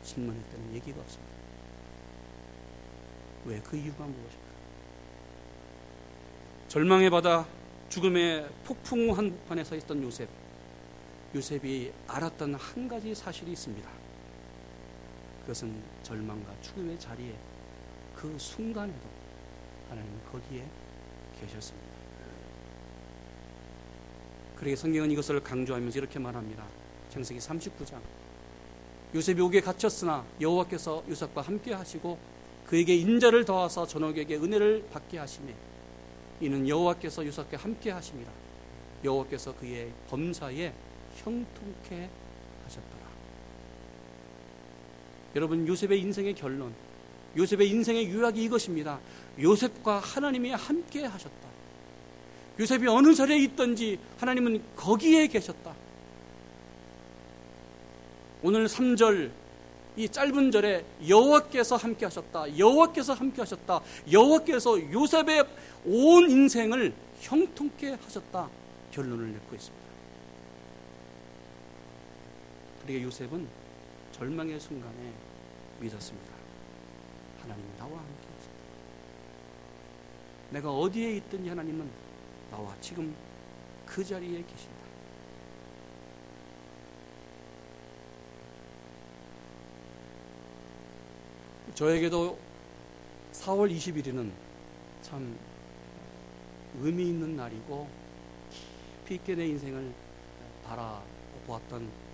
질문했다는 0.05 0.75
얘기가 0.75 1.01
없습니다. 1.01 1.35
왜? 3.47 3.61
그 3.61 3.79
이유가 3.79 4.05
무엇일까? 4.05 4.51
절망의 6.69 7.09
바다, 7.09 7.47
죽음의 7.89 8.47
폭풍 8.65 9.17
한판에 9.17 9.65
서 9.65 9.75
있던 9.77 10.03
요셉. 10.03 10.29
요셉이 11.35 11.93
알았던 12.07 12.55
한 12.57 12.89
가지 12.89 13.15
사실이 13.15 13.53
있습니다. 13.53 14.00
그것은 15.51 15.75
절망과 16.05 16.61
죽음의 16.63 17.01
자리에 17.01 17.35
그 18.15 18.37
순간에도 18.39 19.09
하나님 19.89 20.13
거기에 20.31 20.65
계셨습니다. 21.41 21.89
그러게 24.55 24.77
성경은 24.77 25.11
이것을 25.11 25.43
강조하면서 25.43 25.99
이렇게 25.99 26.21
말합니다. 26.21 26.65
창세기 27.09 27.41
39장. 27.41 28.01
요셉이 29.13 29.41
옥에 29.41 29.61
갇혔으나 29.61 30.25
여호와께서 30.41 31.03
요셉과 31.09 31.41
함께 31.41 31.75
하시고 31.75 32.17
그에게 32.67 32.95
인자를 32.95 33.45
더하사 33.45 33.85
전옥에게 33.87 34.37
은혜를 34.37 34.87
받게 34.93 35.19
하시매 35.19 35.53
이는 36.43 36.69
여호와께서 36.69 37.27
요셉과 37.27 37.57
함께 37.57 37.91
하심이라 37.91 38.31
여호와께서 39.03 39.57
그의 39.57 39.93
범사에 40.09 40.73
형통케 41.17 42.09
하셨더라. 42.67 43.00
여러분 45.35 45.67
요셉의 45.67 46.01
인생의 46.01 46.35
결론, 46.35 46.75
요셉의 47.37 47.69
인생의 47.69 48.09
유학이 48.09 48.43
이것입니다. 48.45 48.99
요셉과 49.41 50.01
하나님이 50.01 50.51
함께 50.51 51.05
하셨다. 51.05 51.49
요셉이 52.59 52.87
어느 52.89 53.15
자리에 53.15 53.39
있든지 53.39 53.99
하나님은 54.19 54.63
거기에 54.77 55.29
계셨다. 55.29 55.75
오늘 58.43 58.67
3절 58.67 59.31
이 59.97 60.09
짧은 60.09 60.51
절에 60.51 60.85
여호와께서 61.07 61.77
함께 61.77 62.07
하셨다. 62.07 62.59
여호와께서 62.59 63.13
함께 63.13 63.43
하셨다. 63.43 63.81
여호와께서 64.11 64.93
요셉의 64.93 65.45
온 65.85 66.31
인생을 66.31 66.93
형통케 67.21 67.99
하셨다. 68.03 68.49
결론을 68.93 69.27
맺고 69.27 69.55
있습니다. 69.55 69.87
그러게 72.83 73.03
요셉은 73.03 73.47
절망의 74.13 74.61
순간에 74.61 75.13
믿었습니다. 75.81 76.33
하나님이 77.43 77.69
나와 77.79 77.99
함께 77.99 78.27
하신다. 78.37 78.59
내가 80.51 80.73
어디에 80.73 81.17
있든지 81.17 81.49
하나님은 81.49 81.91
나와 82.51 82.75
지금 82.81 83.15
그 83.87 84.05
자리에 84.05 84.43
계신다. 84.43 84.81
저에게도 91.75 92.39
4월 93.33 93.75
21일은 93.75 94.31
참 95.03 95.39
의미 96.81 97.09
있는 97.09 97.37
날이고 97.37 97.89
깊이 99.11 99.15
있게 99.15 99.35
내 99.35 99.47
인생을 99.47 99.93
바라보았던. 100.65 102.10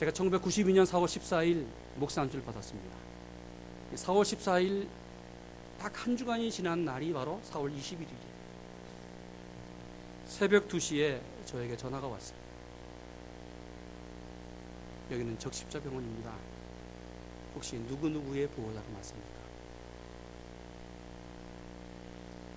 제가 0.00 0.12
1992년 0.12 0.86
4월 0.86 1.04
14일 1.04 1.66
목사 1.96 2.22
안수를 2.22 2.42
받았습니다. 2.42 2.96
4월 3.96 4.22
14일 4.22 4.88
딱 5.78 5.94
한 5.94 6.16
주간이 6.16 6.50
지난 6.50 6.86
날이 6.86 7.12
바로 7.12 7.38
4월 7.50 7.70
21일이에요. 7.76 8.30
새벽 10.24 10.68
2시에 10.68 11.20
저에게 11.44 11.76
전화가 11.76 12.06
왔어요. 12.06 12.38
여기는 15.10 15.38
적십자 15.38 15.82
병원입니다. 15.82 16.32
혹시 17.54 17.76
누구누구의 17.76 18.48
보호자가 18.48 18.86
맞습니까? 18.94 19.40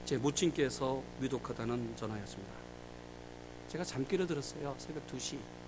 제 0.05 0.15
모친께서 0.15 1.03
위독하다는 1.19 1.97
전화였습니다. 1.97 2.53
제가 3.67 3.83
잠기를 3.83 4.27
들었어요. 4.27 4.75
새벽 4.77 5.05
2시. 5.07 5.62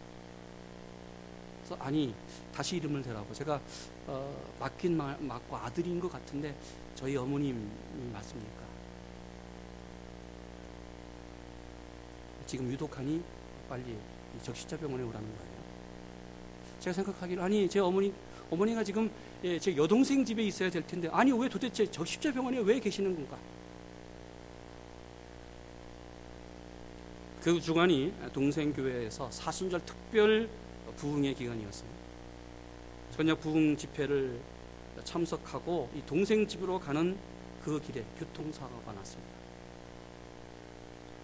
그래서 1.65 1.83
아니 1.83 2.13
다시 2.53 2.77
이름을 2.77 3.01
대라고 3.01 3.33
제가 3.33 3.59
어, 4.05 4.55
맡긴 4.59 4.95
말, 4.95 5.17
맞고 5.19 5.57
아들인 5.57 5.99
것 5.99 6.11
같은데 6.11 6.55
저희 6.93 7.17
어머님이 7.17 7.59
맞습니까? 8.13 8.63
지금 12.45 12.71
유독하니 12.71 13.19
빨리 13.67 13.97
적시자 14.43 14.77
병원에 14.77 15.03
오라는 15.03 15.27
거예요. 15.27 15.55
제가 16.79 16.93
생각하기를 16.93 17.41
아니 17.41 17.67
제 17.67 17.79
어머니 17.79 18.13
어머니가 18.51 18.83
지금 18.83 19.09
예, 19.43 19.57
제 19.57 19.75
여동생 19.75 20.23
집에 20.23 20.43
있어야 20.43 20.69
될 20.69 20.85
텐데 20.85 21.09
아니 21.11 21.31
왜 21.31 21.49
도대체 21.49 21.89
적십자 21.89 22.31
병원에 22.31 22.59
왜 22.59 22.79
계시는 22.79 23.15
건가? 23.15 23.39
그 27.41 27.59
주간이 27.59 28.13
동생 28.33 28.71
교회에서 28.71 29.31
사순절 29.31 29.83
특별 29.83 30.47
부흥의 30.97 31.35
기간이었어요. 31.35 31.89
저녁 33.15 33.39
부흥 33.39 33.77
집회를 33.77 34.39
참석하고 35.03 35.89
이 35.95 36.01
동생 36.05 36.47
집으로 36.47 36.79
가는 36.79 37.17
그 37.63 37.79
길에 37.79 38.03
교통사고가 38.17 38.93
났습니다. 38.93 39.31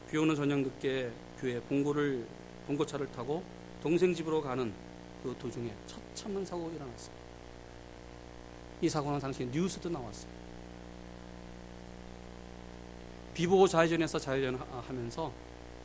비 0.10 0.18
오는 0.18 0.36
저녁 0.36 0.60
늦게 0.60 1.12
교회 1.40 1.60
봉고를 1.62 2.26
봉고차를 2.68 3.12
타고 3.12 3.44
동생 3.82 4.14
집으로 4.14 4.42
가는 4.42 4.74
그 5.24 5.36
도중에 5.40 5.74
처참한 5.88 6.46
사고가 6.46 6.74
일어났어요. 6.74 7.16
이 8.82 8.90
사고는 8.90 9.20
당시 9.20 9.46
뉴스도 9.46 9.90
나왔어요. 9.90 10.32
비보고 13.34 13.68
좌회전에서 13.68 14.20
좌회전하면서 14.20 15.32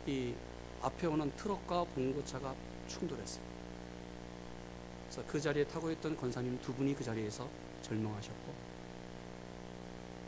이 0.06 0.34
앞에 0.82 1.06
오는 1.06 1.30
트럭과 1.36 1.84
봉고차가 1.84 2.54
충돌했어요. 2.88 3.55
그래서 5.16 5.32
그 5.32 5.40
자리에 5.40 5.64
타고 5.64 5.90
있던 5.90 6.14
권사님 6.16 6.60
두 6.60 6.74
분이 6.74 6.94
그 6.94 7.02
자리에서 7.02 7.48
절망하셨고 7.80 8.54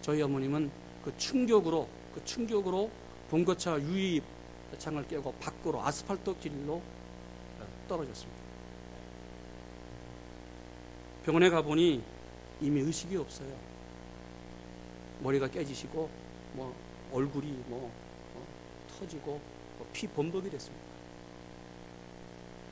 저희 0.01 0.23
어머님은 0.23 0.71
그 1.05 1.15
충격으로 1.19 1.87
그 2.15 2.25
충격으로 2.25 2.91
봉고차 3.29 3.79
유입 3.83 4.25
창을 4.79 5.07
깨고 5.07 5.33
밖으로 5.35 5.83
아스팔트 5.83 6.39
길로 6.39 6.81
떨어졌습니다. 7.87 8.39
병원에 11.25 11.51
가보니 11.51 12.03
이미 12.63 12.81
의식이 12.81 13.17
없어요. 13.17 13.55
머리가 15.21 15.49
깨지시고 15.49 16.09
뭐 16.55 16.75
얼굴이 17.13 17.47
뭐 17.67 17.93
어, 18.35 18.47
터지고 18.99 19.41
피 19.93 20.07
범벅이 20.07 20.49
됐습니다. 20.51 20.88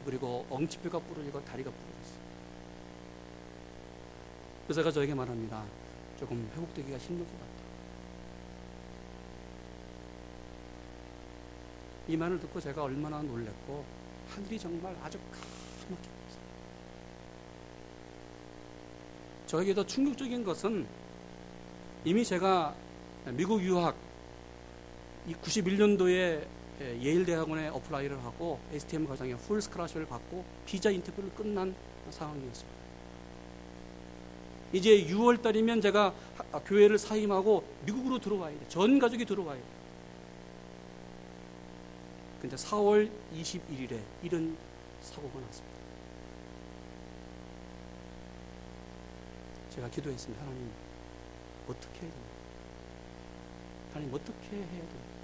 그리고 0.06 0.46
엉치뼈가 0.48 1.00
부러지고 1.00 1.44
다리가 1.44 1.68
부러졌어요. 1.68 2.26
의사가 4.68 4.92
저에게 4.92 5.14
말합니다. 5.14 5.64
조금 6.16 6.48
회복되기가 6.54 6.96
힘들 6.96 7.26
것 7.26 7.32
같다. 7.32 7.66
이 12.06 12.16
말을 12.16 12.38
듣고 12.38 12.60
제가 12.60 12.84
얼마나 12.84 13.20
놀랬고 13.20 13.84
하늘이 14.28 14.60
정말 14.60 14.96
아주 15.02 15.18
까맣게 15.18 16.08
보였어요. 16.08 16.46
저에게 19.48 19.74
더 19.74 19.84
충격적인 19.84 20.44
것은 20.44 20.86
이미 22.04 22.24
제가 22.24 22.76
미국 23.32 23.60
유학 23.60 23.96
이 25.26 25.34
91년도에 25.34 26.46
예일 26.80 27.24
대학원에 27.24 27.68
apply를 27.68 28.22
하고 28.24 28.58
STM 28.72 29.06
과정에 29.06 29.34
full 29.36 29.62
scholarship을 29.62 30.06
받고 30.06 30.44
비자 30.66 30.90
인터뷰를 30.90 31.30
끝난 31.34 31.74
상황이었습니다. 32.10 32.76
이제 34.72 35.06
6월 35.06 35.40
달이면 35.40 35.80
제가 35.80 36.12
교회를 36.66 36.98
사임하고 36.98 37.64
미국으로 37.86 38.18
들어와야 38.18 38.58
돼. 38.58 38.68
전 38.68 38.98
가족이 38.98 39.24
들어와야 39.24 39.56
돼. 39.56 39.64
근데 42.42 42.56
4월 42.56 43.10
21일에 43.34 43.98
이런 44.22 44.56
사고가 45.00 45.40
났습니다. 45.40 45.76
제가 49.70 49.88
기도했습니다. 49.88 50.42
하나님, 50.42 50.70
어떻게 51.68 52.00
해야 52.00 52.10
됩니까? 52.10 52.30
하나님, 53.92 54.14
어떻게 54.14 54.56
해야 54.56 54.66
됩니 54.66 55.16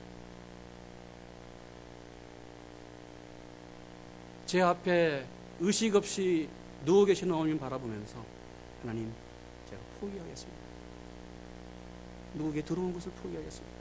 제 4.52 4.60
앞에 4.60 5.24
의식 5.60 5.96
없이 5.96 6.46
누워 6.84 7.06
계시는 7.06 7.32
어머님 7.32 7.58
바라보면서 7.58 8.22
하나님, 8.82 9.10
제가 9.70 9.80
포기하겠습니다. 9.98 10.60
미국에 12.34 12.60
들어온 12.60 12.92
것을 12.92 13.12
포기하겠습니다. 13.12 13.74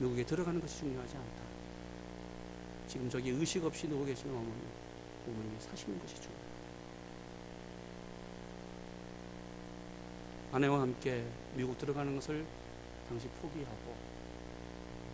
미국에 0.00 0.26
들어가는 0.26 0.60
것이 0.60 0.80
중요하지 0.80 1.16
않다. 1.16 1.42
지금 2.88 3.08
저기 3.08 3.30
의식 3.30 3.64
없이 3.64 3.88
누워 3.88 4.04
계시는 4.04 4.34
어머니, 4.34 4.60
어머님이 5.26 5.58
사시는 5.58 5.98
것이 6.00 6.16
중요하다. 6.16 6.46
아내와 10.52 10.82
함께 10.82 11.24
미국 11.56 11.78
들어가는 11.78 12.14
것을 12.16 12.44
당시 13.08 13.28
포기하고 13.28 13.96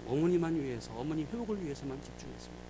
어머니만 0.09 0.61
위해서 0.61 0.93
어머니 0.97 1.23
회복을 1.23 1.65
위해서만 1.65 2.03
집중했습니다. 2.03 2.69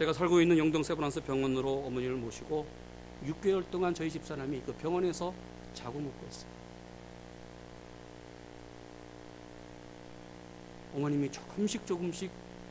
제가 0.00 0.14
살고 0.14 0.40
있는 0.40 0.56
영동 0.56 0.82
세브란스 0.82 1.20
병원으로 1.24 1.84
어머니를 1.84 2.14
모시고 2.16 2.66
6개월 3.26 3.70
동안 3.70 3.92
저희 3.92 4.10
집사람이 4.10 4.62
그 4.64 4.72
병원에서 4.76 5.34
자고 5.74 6.00
먹고 6.00 6.26
있어요. 6.26 6.50
어머님이 10.96 11.30
조금씩 11.30 11.86
조금씩 11.86 12.30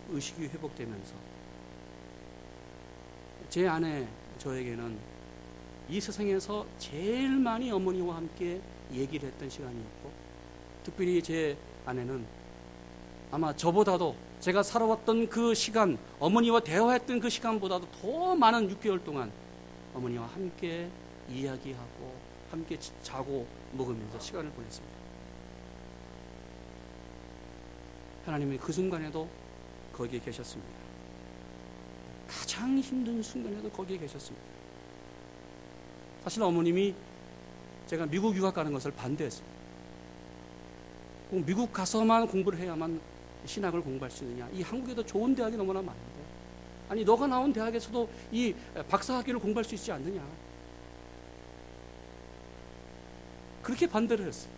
의식이 0.10 0.46
회복되면서 0.46 1.14
제 3.48 3.68
아내 3.68 4.08
저에게는 4.40 4.98
이 5.88 6.02
세상에서 6.02 6.66
제일 6.80 7.30
많이 7.30 7.70
어머니와 7.70 8.16
함께 8.16 8.60
얘기를 8.92 9.30
했던 9.30 9.48
시간이었고 9.48 10.12
특별히 10.84 11.22
제 11.22 11.56
아내는 11.86 12.26
아마 13.30 13.56
저보다도 13.56 14.29
제가 14.40 14.64
살아왔던 14.64 15.28
그 15.28 15.54
시간 15.54 15.98
어머니와 16.20 16.62
대화했던 16.62 17.20
그 17.20 17.30
시간보다도 17.30 17.88
더 17.92 18.36
많은 18.36 18.70
6개월 18.76 19.04
동안 19.04 19.32
어머니와 19.94 20.28
함께 20.28 20.90
이야기하고 21.30 22.16
함께 22.50 22.78
자고 23.04 23.46
먹으면서 23.74 24.20
시간을 24.20 24.50
보냈습니다. 24.52 25.00
하나님이 28.26 28.58
그 28.58 28.72
순간에도 28.72 29.28
거기에 29.94 30.20
계셨습니다. 30.20 30.72
가장 32.28 32.78
힘든 32.80 33.22
순간에도 33.22 33.70
거기에 33.72 33.98
계셨습니다. 33.98 34.46
사실 36.24 36.42
어머님이 36.44 36.94
제가 37.88 38.06
미국 38.06 38.36
유학 38.36 38.54
가는 38.54 38.72
것을 38.72 38.92
반대했습니다. 38.92 39.60
미국 41.32 41.74
가서만 41.74 42.28
공부를 42.28 42.60
해야만 42.60 43.02
신학을 43.46 43.82
공부할 43.82 44.12
수 44.12 44.24
있느냐. 44.24 44.50
이 44.54 44.62
한국에도 44.62 45.06
좋은 45.06 45.34
대학이 45.36 45.56
너무나 45.58 45.82
많은데. 45.82 46.20
아니, 46.90 47.04
너가 47.04 47.28
나온 47.28 47.54
대학에서도 47.54 48.10
이 48.32 48.54
박사학위를 48.90 49.40
공부할 49.40 49.64
수 49.64 49.76
있지 49.76 49.92
않느냐. 49.92 50.26
그렇게 53.62 53.88
반대를 53.88 54.26
했어요. 54.26 54.52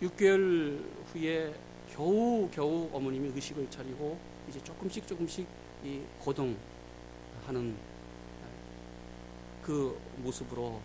(6개월) 0.00 0.82
후에 1.12 1.52
겨우 1.92 2.48
겨우 2.50 2.88
어머님이 2.92 3.32
의식을 3.34 3.68
차리고 3.68 4.18
이제 4.48 4.62
조금씩 4.62 5.06
조금씩 5.06 5.46
이 5.84 6.00
고동하는 6.20 7.76
그 9.62 9.98
모습으로 10.18 10.80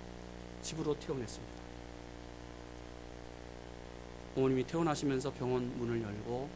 집으로 0.62 1.00
퇴원했습니다. 1.00 1.55
어머님이 4.36 4.68
퇴원하시면서 4.68 5.32
병원 5.34 5.78
문을 5.78 6.02
열고 6.02 6.50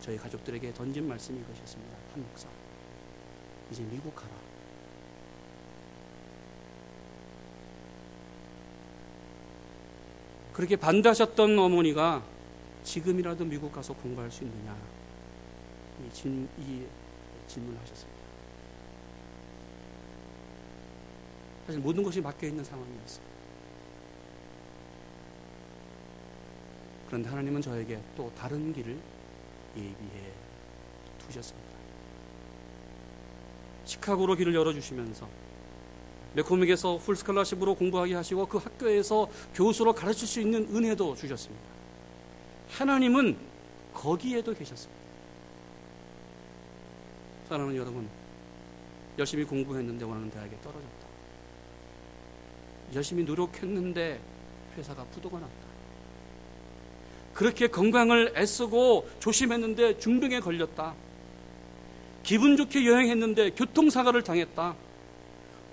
저희 0.00 0.16
가족들에게 0.16 0.72
던진 0.74 1.08
말씀이 1.08 1.40
이것이었습니다. 1.40 1.96
한 2.12 2.22
목사, 2.22 2.48
이제 3.70 3.82
미국 3.82 4.14
가라. 4.14 4.30
그렇게 10.52 10.76
반대하셨던 10.76 11.58
어머니가 11.58 12.24
지금이라도 12.82 13.44
미국 13.44 13.70
가서 13.70 13.92
공부할 13.94 14.30
수 14.30 14.42
있느냐 14.44 14.76
이, 16.04 16.12
질, 16.12 16.48
이 16.58 16.84
질문을 17.46 17.80
하셨습니다. 17.80 18.18
사실 21.66 21.80
모든 21.80 22.02
것이 22.02 22.20
맡겨 22.20 22.46
있는 22.46 22.64
상황이었어요. 22.64 23.37
그런데 27.08 27.28
하나님은 27.30 27.62
저에게 27.62 27.98
또 28.16 28.30
다른 28.36 28.72
길을 28.72 28.96
예비해 29.76 30.32
두셨습니다. 31.26 31.68
시카고로 33.86 34.36
길을 34.36 34.54
열어주시면서 34.54 35.26
메코믹에서 36.34 36.98
풀스칼라십으로 36.98 37.74
공부하게 37.74 38.14
하시고 38.14 38.46
그 38.46 38.58
학교에서 38.58 39.28
교수로 39.54 39.94
가르칠 39.94 40.28
수 40.28 40.40
있는 40.40 40.68
은혜도 40.74 41.16
주셨습니다. 41.16 41.64
하나님은 42.68 43.38
거기에도 43.94 44.52
계셨습니다. 44.52 45.00
사랑하는 47.48 47.76
여러분, 47.76 48.06
열심히 49.18 49.44
공부했는데 49.44 50.04
원하는 50.04 50.30
대학에 50.30 50.50
떨어졌다. 50.60 51.08
열심히 52.94 53.24
노력했는데 53.24 54.20
회사가 54.76 55.04
부도가 55.04 55.38
났다. 55.38 55.67
그렇게 57.38 57.68
건강을 57.68 58.32
애쓰고 58.36 59.08
조심했는데 59.20 59.98
중병에 59.98 60.40
걸렸다. 60.40 60.92
기분 62.24 62.56
좋게 62.56 62.84
여행했는데 62.84 63.50
교통사고를 63.50 64.24
당했다. 64.24 64.74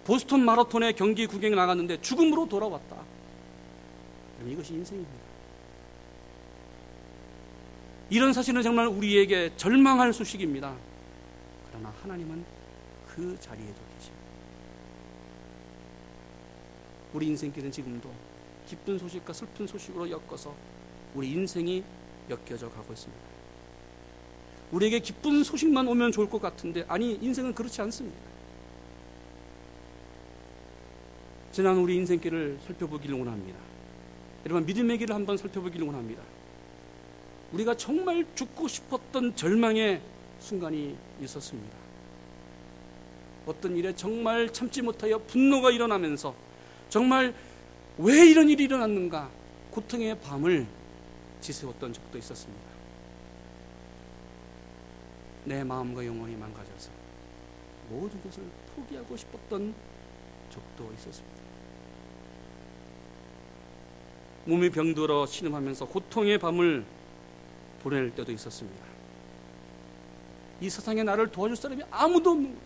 보스턴 0.04 0.46
마라톤에 0.46 0.92
경기 0.92 1.26
구경에 1.26 1.56
나갔는데 1.56 2.02
죽음으로 2.02 2.48
돌아왔다. 2.48 2.98
이것이 4.48 4.74
인생입니다. 4.76 5.26
이런 8.12 8.32
사실은 8.32 8.62
정말 8.62 8.86
우리에게 8.86 9.54
절망할 9.58 10.14
소식입니다. 10.14 10.72
그러나 11.68 11.92
하나님은 12.04 12.46
그 13.08 13.36
자리에도 13.40 13.82
계십니다. 13.98 14.24
우리 17.12 17.26
인생길은 17.26 17.72
지금도 17.72 18.12
기쁜 18.68 19.00
소식과 19.00 19.34
슬픈 19.34 19.66
소식으로 19.66 20.12
엮어서 20.12 20.54
우리 21.16 21.32
인생이 21.32 21.84
엮여져 22.30 22.70
가고 22.70 22.94
있습니다. 22.94 23.24
우리에게 24.72 25.00
기쁜 25.00 25.44
소식만 25.44 25.88
오면 25.88 26.12
좋을 26.12 26.30
것 26.30 26.42
같은데 26.42 26.86
아니 26.88 27.18
인생은 27.22 27.54
그렇지 27.56 27.82
않습니다. 27.82 28.18
지난 31.52 31.78
우리 31.78 31.96
인생길을 31.96 32.60
살펴보기를 32.68 33.18
원합니다. 33.18 33.58
여러분 34.46 34.66
믿음의 34.66 34.98
길을 34.98 35.16
한번 35.16 35.38
살펴보기를 35.38 35.88
원합니다. 35.88 36.22
우리가 37.54 37.76
정말 37.78 38.26
죽고 38.36 38.68
싶었던 38.68 39.36
절망의 39.36 40.02
순간이 40.40 40.98
있었습니다. 41.22 41.78
어떤 43.46 43.78
일에 43.78 43.96
정말 43.96 44.52
참지 44.52 44.82
못하여 44.82 45.20
분노가 45.20 45.72
일어나면서 45.72 46.36
정말 46.90 47.34
왜 47.98 48.30
이런 48.30 48.50
일이 48.50 48.66
일어났는가 48.66 49.30
고통의 49.72 50.20
밤을 50.20 50.68
지새웠던 51.46 51.94
적도 51.94 52.18
있었습니다. 52.18 52.64
내 55.44 55.64
마음과 55.64 56.04
영혼이 56.04 56.36
망가져서 56.36 56.90
모든 57.90 58.22
것을 58.24 58.44
포기하고 58.76 59.16
싶었던 59.16 59.76
적도 60.50 60.92
있었습니다. 60.94 61.46
몸이 64.46 64.72
병들어 64.72 65.28
신음하면서 65.28 65.88
고통의 65.88 66.40
밤을 66.40 66.84
보낼 67.84 68.14
때도 68.16 68.32
있었습니다. 68.32 68.84
이 70.62 70.70
세상에 70.70 71.04
나를 71.04 71.32
도와줄 71.32 71.56
사람이 71.56 71.84
아무도 71.92 72.32
없는. 72.32 72.58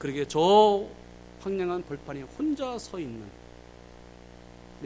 그러게 0.00 0.26
저 0.26 0.86
황량한 1.40 1.84
벌판에 1.84 2.22
혼자 2.22 2.76
서 2.78 2.98
있는 2.98 3.45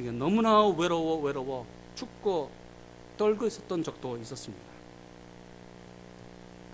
그러게 0.01 0.17
너무나 0.17 0.67
외로워 0.67 1.21
외로워 1.21 1.67
춥고 1.95 2.51
떨고 3.19 3.47
있었던 3.47 3.83
적도 3.83 4.17
있었습니다. 4.17 4.65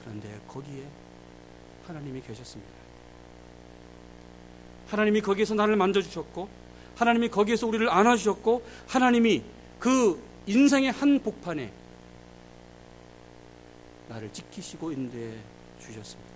그런데 0.01 0.41
거기에 0.47 0.87
하나님이 1.87 2.21
계셨습니다. 2.21 2.73
하나님이 4.87 5.21
거기에서 5.21 5.55
나를 5.55 5.75
만져주셨고 5.75 6.49
하나님이 6.95 7.29
거기에서 7.29 7.67
우리를 7.67 7.89
안아주셨고 7.91 8.65
하나님이 8.87 9.43
그 9.81 10.23
인생의 10.47 10.93
한 10.93 11.19
복판에 11.19 11.73
나를 14.09 14.33
지키시고 14.33 14.93
인도해 14.93 15.33
주셨습니다. 15.81 16.31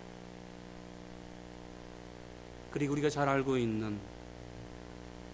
그리고 2.72 2.92
우리가 2.94 3.09
잘 3.09 3.29
알고 3.29 3.57
있는 3.57 3.96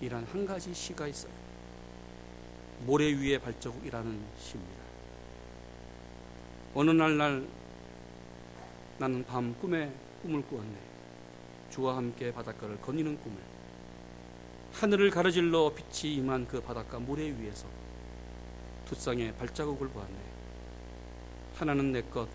이란 0.02 0.24
한 0.24 0.46
가지 0.46 0.74
시가 0.74 1.06
있어요. 1.06 1.35
모래 2.80 3.06
위의 3.06 3.38
발자국이라는 3.38 4.20
시입니다. 4.38 4.82
어느 6.74 6.90
날날 6.90 7.46
나는 8.98 9.24
밤 9.24 9.54
꿈에 9.60 9.92
꿈을 10.22 10.42
꾸었네. 10.42 10.76
주와 11.70 11.96
함께 11.96 12.32
바닷가를 12.32 12.80
거니는 12.80 13.18
꿈을. 13.20 13.38
하늘을 14.72 15.10
가로질러 15.10 15.72
빛이 15.74 16.14
임한 16.16 16.46
그 16.46 16.60
바닷가 16.60 16.98
모래 16.98 17.22
위에서 17.22 17.66
두 18.84 18.94
쌍의 18.94 19.34
발자국을 19.36 19.88
보았네. 19.88 20.18
하나는 21.54 21.92
내 21.92 22.02
것, 22.02 22.28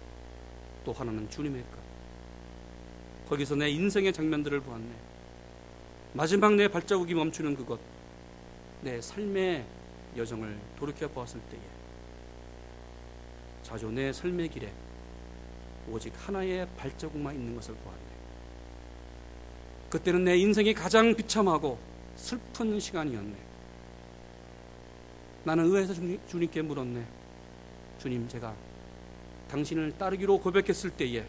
또 0.83 0.91
하나는 0.91 1.29
주님의 1.29 1.61
것. 1.61 3.29
거기서 3.29 3.55
내 3.55 3.69
인생의 3.69 4.11
장면들을 4.11 4.59
보았네. 4.61 4.91
마지막 6.13 6.55
내 6.55 6.67
발자국이 6.67 7.13
멈추는 7.13 7.55
그곳, 7.55 7.79
내 8.81 8.99
삶의 8.99 9.65
여정을 10.17 10.59
돌이켜 10.77 11.07
보았을 11.07 11.39
때에 11.39 11.59
내 13.93 14.11
삶의 14.11 14.49
길에 14.49 14.71
오직 15.89 16.13
하나의 16.15 16.67
발자국만 16.77 17.35
있는 17.35 17.55
것을 17.55 17.73
보았네. 17.75 18.01
그때는 19.89 20.23
내 20.23 20.37
인생이 20.37 20.73
가장 20.73 21.15
비참하고 21.15 21.79
슬픈 22.15 22.79
시간이었네. 22.79 23.35
나는 25.43 25.65
의회에서 25.65 25.93
주님께 26.27 26.61
물었네. 26.61 27.05
주님, 27.99 28.27
제가 28.27 28.53
당신을 29.49 29.97
따르기로 29.97 30.39
고백했을 30.39 30.91
때에 30.91 31.25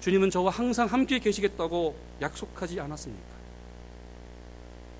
주님은 0.00 0.30
저와 0.30 0.50
항상 0.50 0.86
함께 0.86 1.18
계시겠다고 1.18 1.96
약속하지 2.20 2.80
않았습니까? 2.80 3.38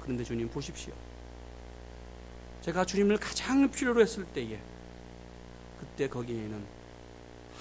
그런데 0.00 0.24
주님 0.24 0.48
보십시오. 0.48 0.92
제가 2.62 2.84
주님을 2.84 3.18
가장 3.18 3.70
필요로 3.70 4.00
했을 4.00 4.24
때에 4.26 4.58
그때 5.78 6.08
거기에는 6.08 6.64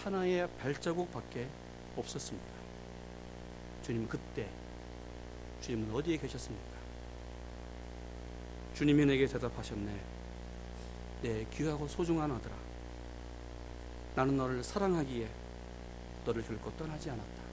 하나의 0.04 0.50
발자국밖에 0.60 1.48
없었습니다. 1.96 2.48
주님은 3.84 4.08
그때 4.08 4.48
주님은 5.62 5.94
어디에 5.94 6.18
계셨습니까? 6.18 6.78
주님이 8.76 9.06
내게 9.06 9.26
대답하셨네. 9.26 10.18
내 11.24 11.46
귀하고 11.54 11.88
소중한 11.88 12.32
아들아. 12.32 12.54
나는 14.16 14.38
너를 14.38 14.64
사랑하기에 14.64 15.28
너를 16.26 16.44
결코 16.44 16.72
떠나지 16.76 17.10
않았다. 17.10 17.44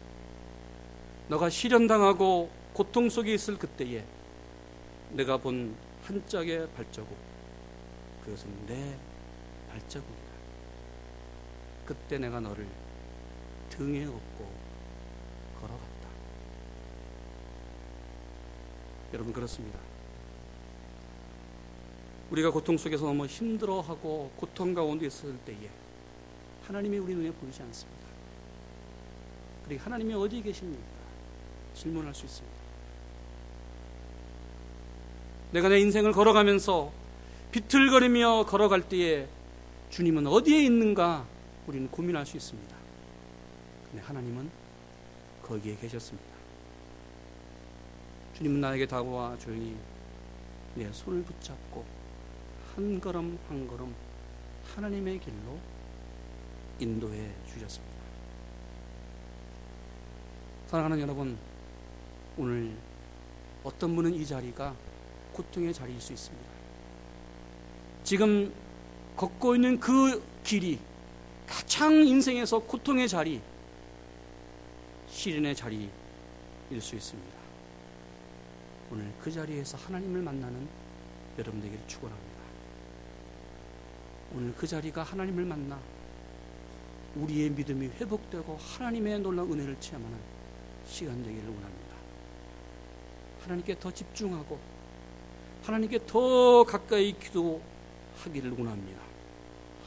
너가 1.28 1.48
시련당하고 1.48 2.50
고통 2.74 3.09
속에 3.09 3.33
있을 3.33 3.59
그때에 3.59 4.04
내가 5.12 5.37
본 5.37 5.74
한 6.07 6.22
짝의 6.26 6.68
발자국, 6.76 7.16
그것은 8.24 8.66
내 8.66 8.96
발자국이다. 9.70 10.34
그때 11.84 12.18
내가 12.18 12.40
너를 12.40 12.66
등에 13.70 14.04
업고 14.06 14.50
걸어갔다. 15.60 16.08
여러분 19.12 19.32
그렇습니다. 19.32 19.78
우리가 22.30 22.50
고통 22.50 22.78
속에서 22.78 23.04
너무 23.04 23.26
힘들어하고 23.26 24.32
고통 24.37 24.74
가운데 24.74 25.06
있을 25.06 25.37
때에 25.44 25.68
하나님이 26.66 26.98
우리 26.98 27.14
눈에 27.14 27.30
보이지 27.30 27.62
않습니다. 27.62 28.04
그리고 29.66 29.82
하나님이 29.84 30.14
어디 30.14 30.42
계십니까? 30.42 30.82
질문할 31.74 32.14
수 32.14 32.24
있습니다. 32.24 32.56
내가 35.52 35.68
내 35.68 35.78
인생을 35.80 36.12
걸어가면서 36.12 37.04
비틀거리며 37.55 38.47
걸어갈 38.47 38.83
때에 38.88 39.29
주님은 39.90 40.27
어디에 40.27 40.64
있는가 40.64 41.25
우리는 41.69 41.88
고민할 41.88 42.27
수 42.27 42.37
있습니다. 42.37 42.77
근데 43.88 44.03
하나님은 44.03 44.51
거기에 45.40 45.77
계셨습니다. 45.77 46.35
주님은 48.37 48.61
나에게 48.61 48.87
다가와 48.87 49.38
조용히 49.38 49.77
내 50.75 50.90
손을 50.90 51.23
붙잡고 51.23 51.85
한 52.75 53.01
걸음 53.01 53.38
한 53.49 53.69
걸음 53.69 53.95
하나님의 54.75 55.21
길로 55.21 55.57
인도해 56.81 57.31
주셨습니다. 57.47 57.95
사랑하는 60.67 60.99
여러분, 60.99 61.38
오늘 62.37 62.77
어떤 63.62 63.95
분은 63.95 64.12
이 64.12 64.27
자리가 64.27 64.75
고통의 65.33 65.73
자리일 65.73 66.01
수 66.01 66.12
있습니다. 66.12 66.54
지금 68.05 68.53
걷고 69.17 69.55
있는 69.55 69.81
그 69.81 70.23
길이 70.45 70.79
가장 71.47 72.07
인생에서 72.07 72.59
고통의 72.59 73.09
자리, 73.09 73.40
시련의 75.09 75.57
자리일 75.57 75.90
수 76.81 76.95
있습니다. 76.97 77.35
오늘 78.93 79.11
그 79.23 79.33
자리에서 79.33 79.79
하나님을 79.79 80.21
만나는 80.21 80.69
여러분에게 81.38 81.79
축원합니다. 81.87 82.35
오늘 84.35 84.55
그 84.55 84.67
자리가 84.67 85.03
하나님을 85.03 85.45
만나 85.45 85.81
우리의 87.17 87.51
믿음이 87.51 87.87
회복되고 87.87 88.57
하나님의 88.57 89.21
놀라운 89.21 89.53
은혜를 89.53 89.81
체험하는 89.81 90.19
시간 90.87 91.23
되기를 91.23 91.49
원합니다. 91.49 91.97
하나님께 93.45 93.79
더 93.79 93.90
집중하고 93.90 94.59
하나님께 95.62 96.01
더 96.07 96.64
가까이 96.64 97.19
기도 97.19 97.62
하기를 98.22 98.50
원합니다. 98.53 99.00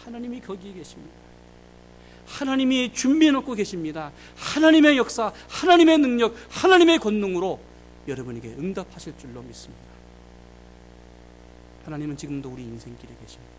하나님이 0.04 0.42
거기에 0.42 0.74
계십니다. 0.74 1.16
하나님이 2.26 2.94
준비해 2.94 3.32
놓고 3.32 3.54
계십니다. 3.54 4.12
하나님의 4.36 4.98
역사, 4.98 5.32
하나님의 5.50 5.98
능력, 6.00 6.36
하나님의 6.50 7.00
권능으로 7.00 7.60
여러분에게 8.08 8.50
응답하실 8.50 9.18
줄로 9.18 9.42
믿습니다. 9.42 9.88
하나님은 11.86 12.18
지금도 12.18 12.50
우리 12.50 12.64
인생길에 12.64 13.16
계십니다. 13.22 13.54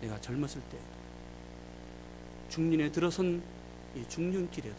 내가 0.00 0.20
젊었을 0.20 0.60
때 0.70 0.78
중년에 2.50 2.90
들어선 2.90 3.42
이 3.96 4.02
중년길에도 4.08 4.76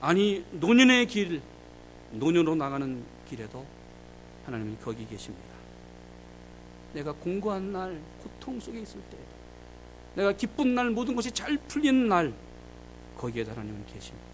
아니 0.00 0.44
노년의 0.52 1.06
길, 1.06 1.42
노년으로 2.12 2.54
나가는 2.54 3.02
길에도 3.28 3.66
하나님이 4.44 4.76
거기 4.82 5.06
계십니다. 5.08 5.55
내가 6.96 7.12
공부한 7.12 7.72
날, 7.72 8.00
고통 8.22 8.58
속에 8.58 8.80
있을 8.80 8.98
때, 9.10 9.18
내가 10.14 10.32
기쁜 10.32 10.74
날, 10.74 10.90
모든 10.90 11.14
것이 11.14 11.30
잘 11.30 11.58
풀리는 11.58 12.08
날, 12.08 12.32
거기에 13.18 13.44
하나님은 13.44 13.84
계십니다. 13.84 14.26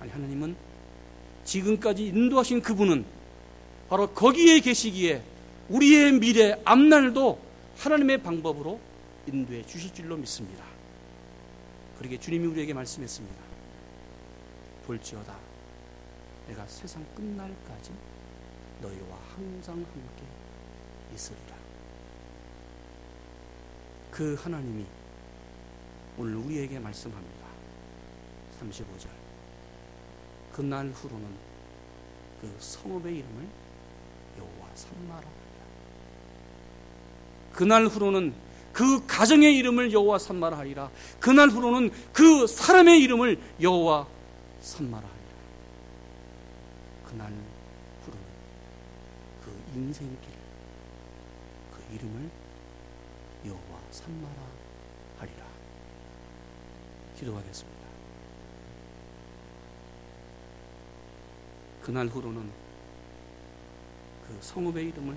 아니, 0.00 0.10
하나님은 0.10 0.56
지금까지 1.44 2.06
인도하신 2.06 2.62
그분은 2.62 3.04
바로 3.88 4.08
거기에 4.08 4.58
계시기에 4.58 5.22
우리의 5.68 6.14
미래, 6.14 6.60
앞날도 6.64 7.38
하나님의 7.76 8.20
방법으로 8.24 8.80
인도해 9.28 9.64
주실 9.64 9.94
줄로 9.94 10.16
믿습니다. 10.16 10.64
그러게 11.96 12.18
주님이 12.18 12.46
우리에게 12.48 12.74
말씀했습니다. 12.74 13.40
볼지어다 14.86 15.36
내가 16.48 16.66
세상 16.66 17.06
끝날까지 17.14 17.92
너희와 18.80 19.16
항상 19.36 19.76
함께 19.76 20.41
있으리라. 21.14 21.56
그 24.10 24.34
하나님이 24.34 24.84
오늘 26.18 26.36
우리에게 26.36 26.78
말씀합니다. 26.78 27.46
35절. 28.60 29.08
그 30.52 30.62
날 30.62 30.90
후로는 30.90 31.26
그 32.40 32.54
성읍의 32.58 33.16
이름을 33.18 33.48
여호와 34.38 34.68
삼마라 34.74 35.18
하리라. 35.18 35.64
그날 37.52 37.86
후로는 37.86 38.34
그 38.72 39.06
가정의 39.06 39.56
이름을 39.56 39.92
여호와 39.92 40.18
삼마라 40.18 40.58
하리라. 40.58 40.90
그날 41.20 41.48
후로는 41.48 41.90
그 42.12 42.46
사람의 42.46 43.00
이름을 43.00 43.40
여호와 43.60 44.06
산마라 44.60 45.12
그날 47.12 47.26
후로는 48.04 48.24
그 49.44 49.62
인생길 49.74 50.18
그 50.18 50.31
이름을 51.94 52.30
여호와 53.46 53.80
산마라 53.90 54.42
하리라 55.18 55.46
기도하겠습니다. 57.16 57.82
그날 61.82 62.06
후로는 62.06 62.50
그 64.26 64.38
성읍의 64.40 64.88
이름을 64.88 65.16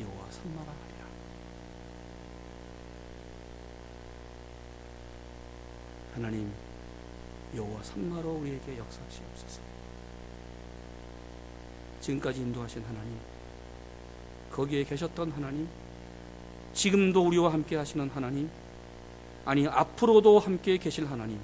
여호와 0.00 0.30
산마라 0.30 0.72
하리라. 0.72 1.06
하나님 6.14 6.52
여호와 7.54 7.82
산마로 7.82 8.32
우리에게 8.34 8.78
역사하시옵소서. 8.78 9.60
지금까지 12.00 12.40
인도하신 12.40 12.84
하나님, 12.84 13.18
거기에 14.56 14.84
계셨던 14.84 15.32
하나님, 15.32 15.68
지금도 16.72 17.26
우리와 17.26 17.52
함께 17.52 17.76
하시는 17.76 18.08
하나님, 18.08 18.48
아니 19.44 19.68
앞으로도 19.68 20.38
함께 20.38 20.78
계실 20.78 21.06
하나님, 21.10 21.38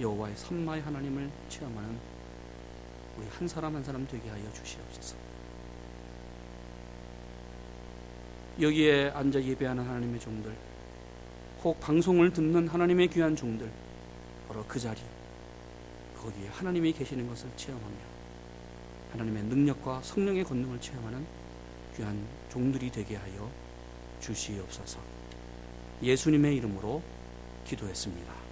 여호와의 0.00 0.34
산마의 0.34 0.80
하나님을 0.80 1.30
체험하는 1.50 1.98
우리 3.18 3.26
한 3.26 3.46
사람 3.46 3.76
한 3.76 3.84
사람 3.84 4.06
되게 4.08 4.30
하여 4.30 4.50
주시옵소서. 4.54 5.16
여기에 8.62 9.10
앉아 9.10 9.42
예배하는 9.42 9.84
하나님의 9.86 10.20
종들, 10.20 10.56
혹 11.62 11.78
방송을 11.80 12.32
듣는 12.32 12.66
하나님의 12.66 13.08
귀한 13.08 13.36
종들, 13.36 13.70
바로 14.48 14.64
그 14.66 14.80
자리, 14.80 15.02
거기에 16.16 16.48
하나님이 16.48 16.94
계시는 16.94 17.28
것을 17.28 17.50
체험하며 17.56 17.96
하나님의 19.12 19.42
능력과 19.44 20.00
성령의 20.02 20.44
권능을 20.44 20.80
체험하는 20.80 21.37
귀한 21.98 22.16
종들이 22.48 22.90
되게 22.90 23.16
하여 23.16 23.50
주시옵소서. 24.20 25.00
예수님의 26.00 26.56
이름으로 26.56 27.02
기도했습니다. 27.66 28.47